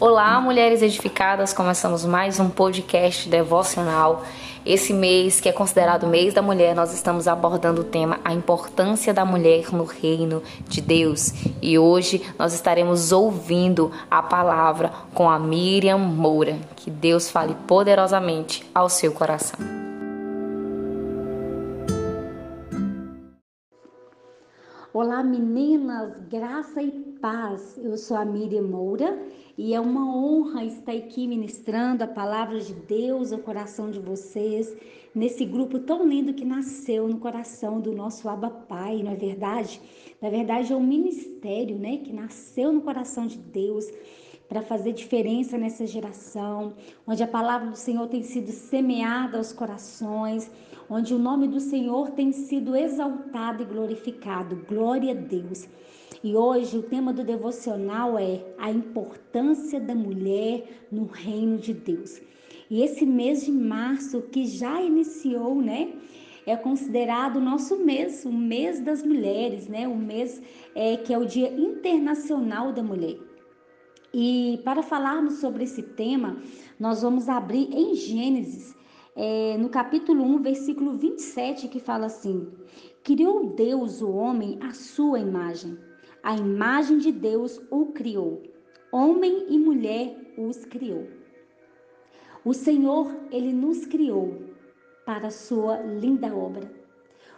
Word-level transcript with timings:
Olá, 0.00 0.40
mulheres 0.40 0.80
edificadas, 0.80 1.52
começamos 1.52 2.06
mais 2.06 2.40
um 2.40 2.48
podcast 2.48 3.28
devocional. 3.28 4.24
Esse 4.64 4.94
mês, 4.94 5.42
que 5.42 5.48
é 5.48 5.52
considerado 5.52 6.04
o 6.04 6.06
mês 6.06 6.32
da 6.32 6.40
mulher, 6.40 6.74
nós 6.74 6.94
estamos 6.94 7.28
abordando 7.28 7.82
o 7.82 7.84
tema 7.84 8.18
a 8.24 8.32
importância 8.32 9.12
da 9.12 9.26
mulher 9.26 9.70
no 9.74 9.84
reino 9.84 10.42
de 10.66 10.80
Deus. 10.80 11.34
E 11.60 11.78
hoje 11.78 12.22
nós 12.38 12.54
estaremos 12.54 13.12
ouvindo 13.12 13.92
a 14.10 14.22
palavra 14.22 14.90
com 15.12 15.28
a 15.28 15.38
Miriam 15.38 15.98
Moura. 15.98 16.56
Que 16.76 16.90
Deus 16.90 17.28
fale 17.28 17.54
poderosamente 17.66 18.64
ao 18.74 18.88
seu 18.88 19.12
coração. 19.12 19.79
Olá 25.20 25.28
meninas, 25.28 26.14
graça 26.30 26.82
e 26.82 26.90
paz. 27.20 27.76
Eu 27.76 27.98
sou 27.98 28.16
a 28.16 28.24
Miriam 28.24 28.62
Moura 28.62 29.22
e 29.58 29.74
é 29.74 29.78
uma 29.78 30.16
honra 30.16 30.64
estar 30.64 30.92
aqui 30.92 31.28
ministrando 31.28 32.02
a 32.02 32.06
palavra 32.06 32.58
de 32.58 32.72
Deus 32.72 33.30
ao 33.30 33.38
coração 33.38 33.90
de 33.90 34.00
vocês, 34.00 34.74
nesse 35.14 35.44
grupo 35.44 35.78
tão 35.80 36.08
lindo 36.08 36.32
que 36.32 36.42
nasceu 36.42 37.06
no 37.06 37.18
coração 37.18 37.82
do 37.82 37.92
nosso 37.92 38.30
Abba 38.30 38.48
Pai, 38.48 39.02
não 39.02 39.12
é 39.12 39.14
verdade? 39.14 39.78
Na 40.22 40.30
verdade 40.30 40.72
é 40.72 40.76
um 40.76 40.82
ministério, 40.82 41.78
né, 41.78 41.98
que 41.98 42.14
nasceu 42.14 42.72
no 42.72 42.80
coração 42.80 43.26
de 43.26 43.36
Deus 43.36 43.92
para 44.48 44.62
fazer 44.62 44.94
diferença 44.94 45.58
nessa 45.58 45.86
geração, 45.86 46.72
onde 47.06 47.22
a 47.22 47.28
palavra 47.28 47.68
do 47.68 47.76
Senhor 47.76 48.08
tem 48.08 48.22
sido 48.22 48.50
semeada 48.50 49.36
aos 49.36 49.52
corações, 49.52 50.50
onde 50.90 51.14
o 51.14 51.18
nome 51.18 51.46
do 51.46 51.60
Senhor 51.60 52.10
tem 52.10 52.32
sido 52.32 52.74
exaltado 52.74 53.62
e 53.62 53.66
glorificado. 53.66 54.56
Glória 54.68 55.12
a 55.12 55.14
Deus. 55.14 55.68
E 56.22 56.34
hoje 56.34 56.76
o 56.76 56.82
tema 56.82 57.12
do 57.12 57.22
devocional 57.22 58.18
é 58.18 58.44
a 58.58 58.70
importância 58.70 59.80
da 59.80 59.94
mulher 59.94 60.64
no 60.90 61.06
reino 61.06 61.56
de 61.58 61.72
Deus. 61.72 62.20
E 62.68 62.82
esse 62.82 63.06
mês 63.06 63.44
de 63.44 63.52
março 63.52 64.20
que 64.22 64.44
já 64.44 64.82
iniciou, 64.82 65.54
né? 65.54 65.92
É 66.44 66.56
considerado 66.56 67.36
o 67.36 67.40
nosso 67.40 67.76
mês, 67.76 68.24
o 68.24 68.32
mês 68.32 68.80
das 68.80 69.04
mulheres, 69.04 69.68
né? 69.68 69.86
O 69.86 69.96
mês 69.96 70.42
é, 70.74 70.96
que 70.96 71.14
é 71.14 71.18
o 71.18 71.24
Dia 71.24 71.52
Internacional 71.52 72.72
da 72.72 72.82
Mulher. 72.82 73.16
E 74.12 74.60
para 74.64 74.82
falarmos 74.82 75.34
sobre 75.34 75.64
esse 75.64 75.82
tema, 75.82 76.36
nós 76.78 77.02
vamos 77.02 77.28
abrir 77.28 77.68
em 77.72 77.94
Gênesis, 77.94 78.74
é, 79.22 79.58
no 79.58 79.68
capítulo 79.68 80.24
1, 80.24 80.40
versículo 80.40 80.96
27, 80.96 81.68
que 81.68 81.78
fala 81.78 82.06
assim: 82.06 82.50
Criou 83.04 83.50
Deus 83.54 84.00
o 84.00 84.10
homem 84.10 84.58
à 84.62 84.72
sua 84.72 85.18
imagem, 85.18 85.76
a 86.22 86.34
imagem 86.34 86.96
de 86.96 87.12
Deus 87.12 87.60
o 87.70 87.92
criou, 87.92 88.42
homem 88.90 89.44
e 89.50 89.58
mulher 89.58 90.16
os 90.38 90.64
criou. 90.64 91.06
O 92.42 92.54
Senhor, 92.54 93.14
ele 93.30 93.52
nos 93.52 93.84
criou 93.84 94.40
para 95.04 95.26
a 95.26 95.30
sua 95.30 95.76
linda 95.82 96.34
obra. 96.34 96.72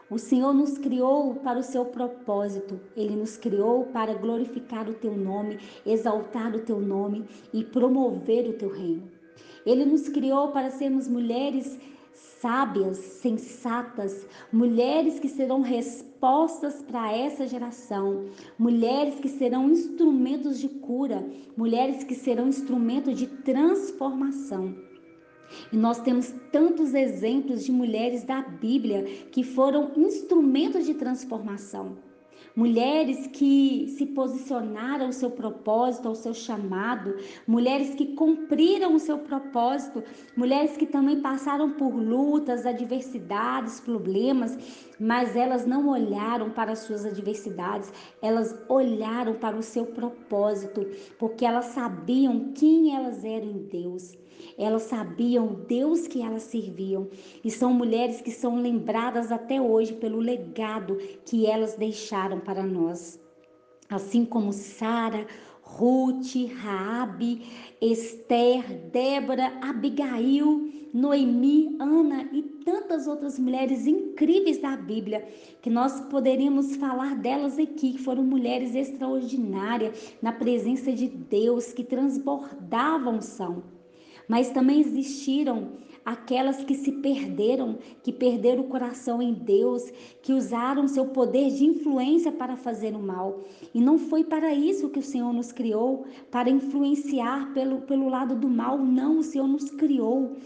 O 0.09 0.19
Senhor 0.19 0.55
nos 0.55 0.79
criou 0.79 1.35
para 1.35 1.59
o 1.59 1.65
seu 1.65 1.87
propósito. 1.87 2.79
Ele 2.95 3.17
nos 3.17 3.37
criou 3.37 3.87
para 3.87 4.15
glorificar 4.15 4.89
o 4.89 4.95
teu 4.95 5.17
nome, 5.17 5.59
exaltar 5.85 6.55
o 6.55 6.61
teu 6.61 6.79
nome 6.81 7.25
e 7.53 7.65
promover 7.65 8.49
o 8.49 8.53
teu 8.53 8.69
reino. 8.69 9.22
Ele 9.65 9.85
nos 9.85 10.09
criou 10.09 10.49
para 10.49 10.71
sermos 10.71 11.09
mulheres 11.09 11.79
sábias, 12.41 12.99
sensatas, 12.99 14.27
mulheres 14.53 15.21
que 15.21 15.29
serão 15.29 15.61
respostas 15.61 16.83
para 16.83 17.17
essa 17.17 17.47
geração, 17.47 18.27
mulheres 18.59 19.21
que 19.21 19.29
serão 19.29 19.71
instrumentos 19.71 20.59
de 20.59 20.69
cura, 20.69 21.25
mulheres 21.57 22.03
que 22.03 22.17
serão 22.17 22.49
instrumentos 22.49 23.17
de 23.17 23.29
transformação. 23.29 24.75
E 25.73 25.77
nós 25.77 26.01
temos 26.01 26.35
tantos 26.51 26.95
exemplos 26.95 27.65
de 27.65 27.71
mulheres 27.71 28.25
da 28.25 28.43
Bíblia 28.43 29.05
que 29.31 29.45
foram 29.45 29.93
instrumentos 29.97 30.85
de 30.87 30.95
transformação. 30.95 31.97
Mulheres 32.55 33.27
que 33.29 33.87
se 33.97 34.05
posicionaram 34.05 35.07
ao 35.07 35.13
seu 35.13 35.31
propósito, 35.31 36.07
ao 36.07 36.15
seu 36.15 36.35
chamado, 36.35 37.17
mulheres 37.47 37.95
que 37.95 38.15
cumpriram 38.15 38.95
o 38.95 38.99
seu 38.99 39.19
propósito, 39.19 40.05
mulheres 40.37 40.77
que 40.77 40.85
também 40.85 41.21
passaram 41.21 41.71
por 41.71 41.95
lutas, 41.95 42.67
adversidades, 42.67 43.81
problemas, 43.81 44.59
mas 45.01 45.35
elas 45.35 45.65
não 45.65 45.89
olharam 45.89 46.51
para 46.51 46.73
as 46.73 46.81
suas 46.81 47.07
adversidades, 47.07 47.91
elas 48.21 48.55
olharam 48.69 49.35
para 49.35 49.57
o 49.57 49.63
seu 49.63 49.87
propósito, 49.87 50.87
porque 51.19 51.47
elas 51.47 51.67
sabiam 51.67 52.53
quem 52.55 52.95
elas 52.95 53.25
eram 53.25 53.47
em 53.47 53.63
Deus. 53.63 54.13
Elas 54.59 54.83
sabiam 54.83 55.47
o 55.47 55.57
Deus 55.57 56.07
que 56.07 56.23
elas 56.23 56.43
serviam 56.43 57.09
e 57.45 57.51
são 57.51 57.73
mulheres 57.73 58.21
que 58.21 58.31
são 58.31 58.57
lembradas 58.57 59.33
até 59.33 59.61
hoje 59.61 59.93
pelo 59.95 60.19
legado 60.19 60.97
que 61.25 61.47
elas 61.47 61.75
deixaram 61.75 62.41
para 62.41 62.63
nós. 62.63 63.21
Assim 63.89 64.25
como 64.25 64.53
Sara, 64.53 65.27
Ruth, 65.63 66.35
Raabe, 66.63 67.43
Esther, 67.81 68.91
Débora, 68.91 69.53
Abigail, 69.63 70.71
Noemi, 70.93 71.75
Ana 71.81 72.29
e 72.33 72.43
tantas 72.43 73.07
outras 73.07 73.39
mulheres 73.39 73.87
incríveis 73.87 74.59
da 74.59 74.77
Bíblia, 74.77 75.27
que 75.63 75.71
nós 75.71 76.01
poderíamos 76.03 76.77
falar 76.77 77.17
delas 77.17 77.59
aqui, 77.59 77.93
que 77.93 77.99
foram 77.99 78.23
mulheres 78.23 78.75
extraordinárias 78.75 80.15
na 80.21 80.33
presença 80.33 80.93
de 80.93 81.09
Deus, 81.09 81.73
que 81.73 81.83
transbordavam 81.83 83.23
são 83.23 83.63
mas 84.29 84.51
também 84.51 84.81
existiram 84.81 85.73
aquelas 86.05 86.65
que 86.65 86.75
se 86.75 86.93
perderam, 86.93 87.79
que 88.03 88.13
perderam 88.13 88.63
o 88.63 88.69
coração 88.69 89.23
em 89.23 89.33
Deus, 89.33 89.91
que 90.23 90.33
usaram 90.33 90.89
seu 90.89 91.07
poder 91.07 91.51
de 91.51 91.65
influência 91.65 92.33
para 92.33 92.57
fazer 92.57 92.95
o 92.95 93.03
mal. 93.03 93.45
E 93.73 93.81
não 93.81 93.99
foi 93.99 94.25
para 94.25 94.53
isso 94.53 94.91
que 94.91 94.99
o 94.99 95.03
Senhor 95.03 95.33
nos 95.33 95.53
criou, 95.53 96.05
para 96.31 96.51
influenciar 96.51 97.53
pelo, 97.53 97.83
pelo 97.83 98.09
lado 98.09 98.35
do 98.35 98.49
mal. 98.49 98.79
Não, 98.79 99.19
o 99.19 99.23
Senhor 99.23 99.47
nos 99.47 99.71
criou 99.71 100.37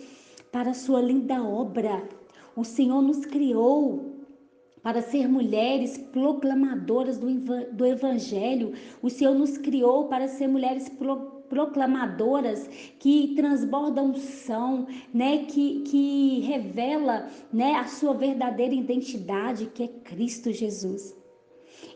para 0.53 0.71
a 0.71 0.75
sua 0.75 1.01
linda 1.01 1.43
obra. 1.43 2.07
O 2.55 2.65
Senhor 2.65 3.03
nos 3.03 3.25
criou 3.25 4.15
para 4.83 5.03
ser 5.03 5.29
mulheres 5.29 5.99
proclamadoras 5.99 7.19
do, 7.19 7.27
do 7.73 7.87
Evangelho. 7.87 8.73
O 9.03 9.11
Senhor 9.11 9.35
nos 9.35 9.59
criou 9.59 10.07
para 10.07 10.29
ser 10.29 10.47
mulheres 10.47 10.89
proclamadoras 10.89 11.36
proclamadoras 11.49 12.69
que 12.99 13.35
transbordam 13.35 14.15
são, 14.15 14.87
né, 15.13 15.45
que, 15.47 15.81
que 15.83 16.41
revela, 16.41 17.29
né, 17.53 17.75
a 17.75 17.85
sua 17.85 18.15
verdadeira 18.15 18.75
identidade, 18.75 19.67
que 19.67 19.83
é 19.83 19.89
Cristo 19.89 20.53
Jesus. 20.53 21.17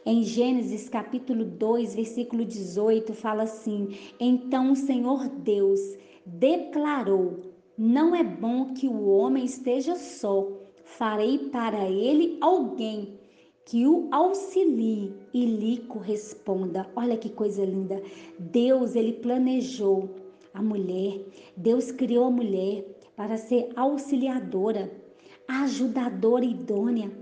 Em 0.04 0.22
Gênesis 0.22 0.88
capítulo 0.88 1.44
2, 1.44 1.94
versículo 1.94 2.44
18, 2.44 3.12
fala 3.12 3.44
assim: 3.44 3.96
Então 4.18 4.72
o 4.72 4.76
Senhor 4.76 5.28
Deus 5.28 5.80
declarou: 6.24 7.40
Não 7.76 8.14
é 8.14 8.24
bom 8.24 8.72
que 8.74 8.88
o 8.88 9.08
homem 9.08 9.44
esteja 9.44 9.96
só, 9.96 10.48
farei 10.84 11.50
para 11.50 11.88
ele 11.88 12.38
alguém 12.40 13.19
que 13.70 13.86
o 13.86 14.08
auxilie 14.10 15.14
e 15.32 15.46
lhe 15.46 15.78
corresponda. 15.82 16.90
Olha 16.96 17.16
que 17.16 17.28
coisa 17.28 17.64
linda. 17.64 18.02
Deus, 18.36 18.96
ele 18.96 19.12
planejou 19.12 20.10
a 20.52 20.60
mulher. 20.60 21.24
Deus 21.56 21.92
criou 21.92 22.24
a 22.24 22.30
mulher 22.32 22.84
para 23.14 23.36
ser 23.36 23.68
auxiliadora, 23.76 24.90
ajudadora 25.46 26.44
idônea. 26.44 27.12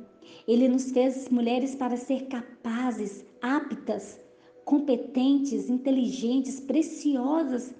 Ele 0.46 0.68
nos 0.68 0.90
fez 0.90 1.28
mulheres 1.28 1.74
para 1.74 1.98
ser 1.98 2.28
capazes, 2.28 3.26
aptas, 3.42 4.18
competentes, 4.64 5.68
inteligentes, 5.68 6.60
preciosas, 6.60 7.74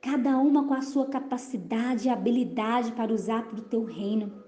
cada 0.00 0.38
uma 0.38 0.68
com 0.68 0.74
a 0.74 0.82
sua 0.82 1.06
capacidade 1.06 2.06
e 2.06 2.08
habilidade 2.08 2.92
para 2.92 3.12
usar 3.12 3.48
para 3.48 3.58
o 3.58 3.64
teu 3.64 3.82
reino. 3.82 4.41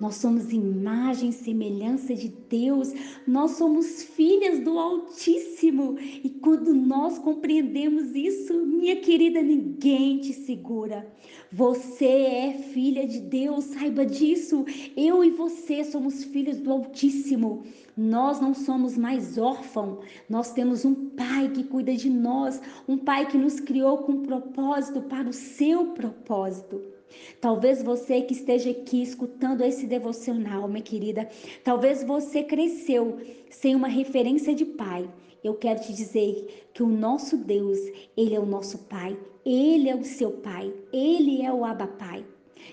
Nós 0.00 0.14
somos 0.14 0.52
imagem 0.52 1.30
e 1.30 1.32
semelhança 1.32 2.14
de 2.14 2.28
Deus, 2.28 2.92
nós 3.26 3.52
somos 3.52 4.04
filhas 4.04 4.60
do 4.60 4.78
Altíssimo. 4.78 5.98
E 5.98 6.30
quando 6.30 6.72
nós 6.72 7.18
compreendemos 7.18 8.14
isso, 8.14 8.54
minha 8.64 8.96
querida, 8.96 9.42
ninguém 9.42 10.18
te 10.18 10.32
segura. 10.32 11.12
Você 11.50 12.04
é 12.04 12.52
filha 12.72 13.06
de 13.06 13.20
Deus, 13.20 13.64
saiba 13.64 14.06
disso. 14.06 14.64
Eu 14.96 15.24
e 15.24 15.30
você 15.30 15.82
somos 15.82 16.22
filhos 16.24 16.58
do 16.60 16.70
Altíssimo. 16.70 17.64
Nós 17.96 18.40
não 18.40 18.54
somos 18.54 18.96
mais 18.96 19.36
órfãos, 19.36 20.04
nós 20.28 20.52
temos 20.52 20.84
um 20.84 21.08
Pai 21.08 21.48
que 21.48 21.64
cuida 21.64 21.96
de 21.96 22.08
nós, 22.08 22.60
um 22.86 22.96
Pai 22.96 23.26
que 23.26 23.36
nos 23.36 23.58
criou 23.58 23.98
com 23.98 24.22
propósito 24.22 25.02
para 25.02 25.28
o 25.28 25.32
seu 25.32 25.86
propósito. 25.86 26.97
Talvez 27.40 27.82
você 27.82 28.22
que 28.22 28.32
esteja 28.32 28.70
aqui 28.70 29.02
escutando 29.02 29.62
esse 29.62 29.86
devocional, 29.86 30.68
minha 30.68 30.82
querida, 30.82 31.28
talvez 31.62 32.02
você 32.02 32.42
cresceu 32.42 33.18
sem 33.50 33.74
uma 33.74 33.88
referência 33.88 34.54
de 34.54 34.64
pai. 34.64 35.08
Eu 35.42 35.54
quero 35.54 35.80
te 35.80 35.92
dizer 35.92 36.68
que 36.74 36.82
o 36.82 36.88
nosso 36.88 37.36
Deus, 37.36 37.78
ele 38.16 38.34
é 38.34 38.40
o 38.40 38.46
nosso 38.46 38.78
pai, 38.78 39.16
ele 39.44 39.88
é 39.88 39.94
o 39.94 40.04
seu 40.04 40.32
pai, 40.32 40.72
ele 40.92 41.42
é 41.42 41.52
o 41.52 41.64
Abba 41.64 41.86
Pai. 41.86 42.24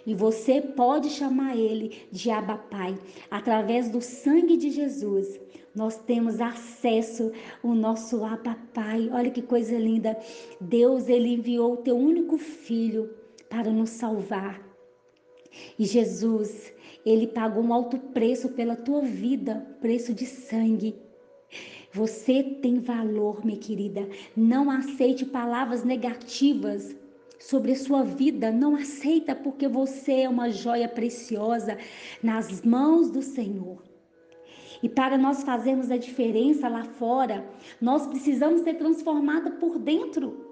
E 0.05 0.13
você 0.13 0.61
pode 0.61 1.09
chamar 1.09 1.55
ele 1.55 2.07
de 2.11 2.29
Abba 2.29 2.57
Pai 2.57 2.97
através 3.29 3.89
do 3.89 4.01
sangue 4.01 4.57
de 4.57 4.71
Jesus. 4.71 5.39
Nós 5.75 5.97
temos 5.97 6.41
acesso 6.41 7.31
ao 7.63 7.75
nosso 7.75 8.23
Abba 8.23 8.57
Pai. 8.73 9.09
Olha 9.11 9.29
que 9.29 9.41
coisa 9.41 9.77
linda. 9.77 10.17
Deus 10.59 11.07
ele 11.07 11.33
enviou 11.33 11.73
o 11.73 11.77
teu 11.77 11.95
único 11.95 12.37
filho 12.37 13.09
para 13.49 13.71
nos 13.71 13.91
salvar. 13.91 14.61
E 15.79 15.85
Jesus, 15.85 16.73
ele 17.05 17.27
pagou 17.27 17.63
um 17.63 17.73
alto 17.73 17.97
preço 17.97 18.49
pela 18.49 18.75
tua 18.75 19.01
vida, 19.01 19.65
preço 19.79 20.13
de 20.13 20.25
sangue. 20.25 20.95
Você 21.93 22.43
tem 22.43 22.79
valor, 22.79 23.45
minha 23.45 23.57
querida. 23.57 24.07
Não 24.35 24.69
aceite 24.69 25.25
palavras 25.25 25.83
negativas 25.83 26.95
sobre 27.39 27.71
a 27.71 27.75
sua 27.75 28.03
vida. 28.03 28.51
Não 28.51 28.75
aceita 28.75 29.33
porque 29.33 29.67
você 29.67 30.21
é 30.21 30.29
uma 30.29 30.49
joia 30.49 30.89
preciosa 30.89 31.77
nas 32.21 32.61
mãos 32.63 33.09
do 33.09 33.21
Senhor. 33.21 33.81
E 34.83 34.89
para 34.89 35.17
nós 35.17 35.43
fazermos 35.43 35.89
a 35.89 35.97
diferença 35.97 36.67
lá 36.67 36.83
fora, 36.83 37.47
nós 37.81 38.05
precisamos 38.07 38.61
ser 38.61 38.75
transformados 38.75 39.53
por 39.59 39.79
dentro. 39.79 40.44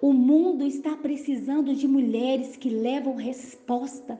O 0.00 0.14
mundo 0.14 0.64
está 0.64 0.96
precisando 0.96 1.74
de 1.74 1.86
mulheres 1.86 2.56
que 2.56 2.70
levam 2.70 3.16
resposta. 3.16 4.18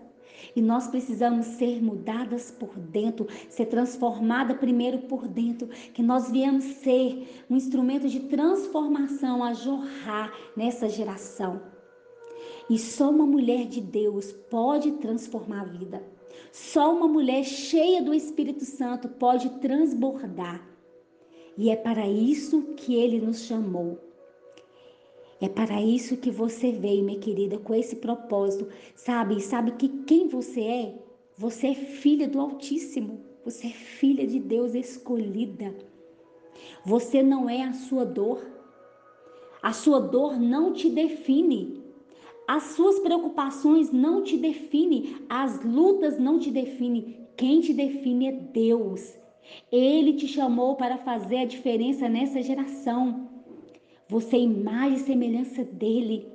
E 0.54 0.60
nós 0.60 0.88
precisamos 0.88 1.46
ser 1.46 1.82
mudadas 1.82 2.50
por 2.50 2.78
dentro, 2.78 3.26
ser 3.48 3.64
transformada 3.66 4.54
primeiro 4.54 4.98
por 5.00 5.26
dentro, 5.26 5.68
que 5.94 6.02
nós 6.02 6.30
viemos 6.30 6.64
ser 6.64 7.44
um 7.48 7.56
instrumento 7.56 8.08
de 8.08 8.20
transformação 8.20 9.42
a 9.42 9.54
jorrar 9.54 10.34
nessa 10.54 10.86
geração. 10.86 11.62
E 12.68 12.78
só 12.78 13.08
uma 13.08 13.24
mulher 13.24 13.66
de 13.66 13.80
Deus 13.80 14.32
pode 14.32 14.92
transformar 14.92 15.62
a 15.62 15.64
vida. 15.64 16.04
Só 16.52 16.94
uma 16.94 17.08
mulher 17.08 17.42
cheia 17.42 18.02
do 18.02 18.12
Espírito 18.12 18.66
Santo 18.66 19.08
pode 19.08 19.48
transbordar. 19.60 20.62
E 21.56 21.70
é 21.70 21.76
para 21.76 22.06
isso 22.06 22.74
que 22.76 22.94
ele 22.94 23.18
nos 23.18 23.44
chamou 23.44 24.09
é 25.40 25.48
para 25.48 25.80
isso 25.80 26.18
que 26.18 26.30
você 26.30 26.70
veio, 26.70 27.02
minha 27.02 27.18
querida, 27.18 27.56
com 27.58 27.74
esse 27.74 27.96
propósito. 27.96 28.68
Sabe? 28.94 29.40
Sabe 29.40 29.72
que 29.72 29.88
quem 30.04 30.28
você 30.28 30.60
é? 30.60 30.94
Você 31.38 31.68
é 31.68 31.74
filha 31.74 32.28
do 32.28 32.38
Altíssimo. 32.38 33.20
Você 33.44 33.68
é 33.68 33.70
filha 33.70 34.26
de 34.26 34.38
Deus 34.38 34.74
escolhida. 34.74 35.74
Você 36.84 37.22
não 37.22 37.48
é 37.48 37.62
a 37.62 37.72
sua 37.72 38.04
dor. 38.04 38.44
A 39.62 39.72
sua 39.72 39.98
dor 39.98 40.38
não 40.38 40.74
te 40.74 40.90
define. 40.90 41.82
As 42.46 42.74
suas 42.74 42.98
preocupações 42.98 43.90
não 43.90 44.22
te 44.22 44.36
definem. 44.36 45.16
As 45.26 45.64
lutas 45.64 46.18
não 46.18 46.38
te 46.38 46.50
definem. 46.50 47.16
Quem 47.34 47.62
te 47.62 47.72
define 47.72 48.26
é 48.28 48.32
Deus. 48.32 49.16
Ele 49.72 50.12
te 50.12 50.28
chamou 50.28 50.76
para 50.76 50.98
fazer 50.98 51.38
a 51.38 51.44
diferença 51.46 52.10
nessa 52.10 52.42
geração. 52.42 53.29
Você 54.10 54.34
é 54.34 54.40
imagem 54.40 54.96
e 54.96 55.00
semelhança 55.02 55.62
dele. 55.62 56.26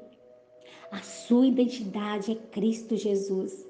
A 0.89 0.99
sua 0.99 1.45
identidade 1.45 2.31
é 2.31 2.35
Cristo 2.35 2.95
Jesus. 2.95 3.67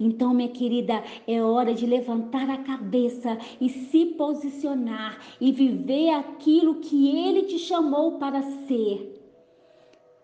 Então, 0.00 0.32
minha 0.32 0.48
querida, 0.48 1.04
é 1.26 1.42
hora 1.42 1.74
de 1.74 1.84
levantar 1.84 2.48
a 2.48 2.62
cabeça 2.62 3.36
e 3.60 3.68
se 3.68 4.06
posicionar 4.06 5.18
e 5.38 5.52
viver 5.52 6.10
aquilo 6.14 6.76
que 6.76 7.10
ele 7.14 7.42
te 7.42 7.58
chamou 7.58 8.18
para 8.18 8.40
ser. 8.66 9.20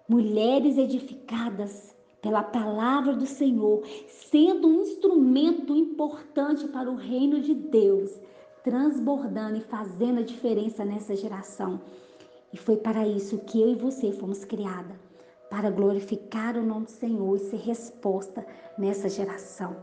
Mulheres 0.09 0.79
edificadas 0.79 1.95
pela 2.23 2.43
palavra 2.43 3.15
do 3.15 3.27
Senhor, 3.27 3.83
sendo 4.07 4.69
um 4.69 4.81
instrumento 4.81 5.77
importante 5.77 6.67
para 6.69 6.91
o 6.91 6.97
reino 6.97 7.41
de 7.41 7.55
Deus, 7.55 8.11
transbordando 8.65 9.59
e 9.59 9.63
fazendo 9.63 10.21
a 10.21 10.25
diferença 10.25 10.83
nessa 10.83 11.15
geração. 11.15 11.81
E 12.53 12.57
foi 12.57 12.77
para 12.77 13.07
isso 13.07 13.39
que 13.39 13.61
eu 13.61 13.69
e 13.69 13.75
você 13.75 14.11
fomos 14.13 14.45
criadas 14.45 14.97
para 15.51 15.71
glorificar 15.71 16.57
o 16.57 16.63
nome 16.63 16.87
do 16.87 16.91
Senhor 16.91 17.37
e 17.37 17.41
ser 17.41 17.57
resposta 17.57 18.47
nessa 18.77 19.09
geração. 19.09 19.77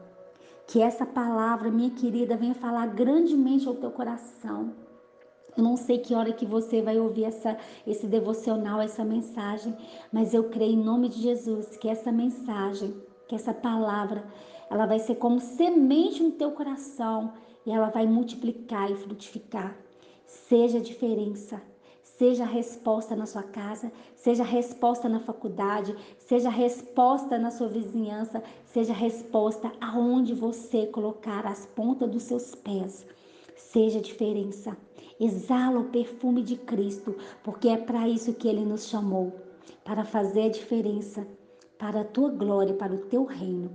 Que 0.68 0.82
essa 0.82 1.06
palavra, 1.06 1.72
minha 1.72 1.92
querida, 1.92 2.38
venha 2.38 2.56
falar 2.56 2.88
grandemente 2.88 3.68
ao 3.68 3.76
teu 3.76 3.92
coração. 3.92 4.74
Eu 5.56 5.64
não 5.64 5.78
sei 5.78 6.00
que 6.00 6.14
hora 6.14 6.34
que 6.34 6.46
você 6.46 6.82
vai 6.82 7.00
ouvir 7.00 7.26
essa, 7.26 7.58
esse 7.86 8.08
devocional, 8.08 8.82
essa 8.82 9.06
mensagem, 9.06 9.76
mas 10.12 10.34
eu 10.34 10.46
creio 10.50 10.74
em 10.74 10.84
nome 10.84 11.08
de 11.08 11.22
Jesus 11.22 11.78
que 11.78 11.88
essa 11.88 12.12
mensagem, 12.12 12.96
que 13.28 13.36
essa 13.36 13.54
palavra, 13.54 14.26
ela 14.70 14.86
vai 14.86 15.00
ser 15.00 15.16
como 15.16 15.40
semente 15.40 16.22
no 16.22 16.32
teu 16.32 16.52
coração 16.52 17.34
e 17.66 17.72
ela 17.72 17.90
vai 17.90 18.06
multiplicar 18.06 18.92
e 18.92 18.96
frutificar. 18.96 19.76
Seja 20.26 20.80
a 20.80 20.82
diferença 20.82 21.62
Seja 22.18 22.46
resposta 22.46 23.14
na 23.14 23.26
sua 23.26 23.44
casa, 23.44 23.92
seja 24.16 24.44
resposta 24.44 25.10
na 25.10 25.20
faculdade, 25.20 25.94
seja 26.18 26.50
resposta 26.50 27.38
na 27.38 27.52
sua 27.52 27.68
vizinhança, 27.68 28.42
seja 28.64 28.94
resposta 28.94 29.70
aonde 29.82 30.34
você 30.34 30.86
colocar 30.86 31.46
as 31.46 31.66
pontas 31.66 32.10
dos 32.10 32.24
seus 32.24 32.56
pés. 32.56 33.06
Seja 33.58 34.00
diferença. 34.00 34.78
Exala 35.20 35.82
o 35.82 35.90
perfume 35.90 36.42
de 36.42 36.56
Cristo, 36.56 37.14
porque 37.44 37.68
é 37.68 37.76
para 37.76 38.08
isso 38.08 38.34
que 38.34 38.48
ele 38.48 38.64
nos 38.64 38.88
chamou 38.88 39.34
para 39.84 40.06
fazer 40.06 40.44
a 40.44 40.50
diferença 40.50 41.28
para 41.78 42.02
a 42.02 42.06
tua 42.06 42.30
glória, 42.30 42.74
para 42.74 42.94
o 42.94 43.06
teu 43.06 43.26
reino. 43.26 43.70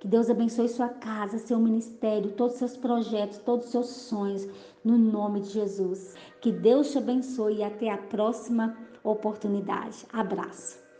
Que 0.00 0.08
Deus 0.08 0.28
abençoe 0.28 0.68
sua 0.68 0.88
casa, 0.88 1.38
seu 1.38 1.58
ministério, 1.58 2.32
todos 2.32 2.54
os 2.54 2.58
seus 2.58 2.76
projetos, 2.76 3.38
todos 3.38 3.66
os 3.66 3.72
seus 3.72 3.86
sonhos, 3.86 4.48
no 4.84 4.98
nome 4.98 5.40
de 5.40 5.50
Jesus. 5.50 6.14
Que 6.40 6.50
Deus 6.50 6.90
te 6.90 6.98
abençoe 6.98 7.58
e 7.58 7.62
até 7.62 7.90
a 7.90 7.98
próxima 7.98 8.76
oportunidade. 9.04 10.04
Abraço. 10.12 10.81